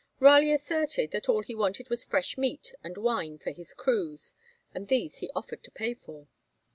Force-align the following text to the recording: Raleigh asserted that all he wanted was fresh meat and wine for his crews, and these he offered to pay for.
Raleigh 0.19 0.51
asserted 0.51 1.11
that 1.11 1.29
all 1.29 1.43
he 1.43 1.53
wanted 1.53 1.91
was 1.91 2.03
fresh 2.03 2.35
meat 2.35 2.73
and 2.83 2.97
wine 2.97 3.37
for 3.37 3.51
his 3.51 3.75
crews, 3.75 4.33
and 4.73 4.87
these 4.87 5.17
he 5.17 5.29
offered 5.35 5.63
to 5.65 5.69
pay 5.69 5.93
for. 5.93 6.27